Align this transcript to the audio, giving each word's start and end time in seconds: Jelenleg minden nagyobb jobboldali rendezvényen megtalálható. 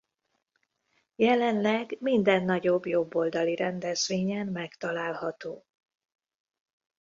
Jelenleg 1.15 1.97
minden 1.99 2.43
nagyobb 2.43 2.85
jobboldali 2.85 3.55
rendezvényen 3.55 4.47
megtalálható. 4.47 5.65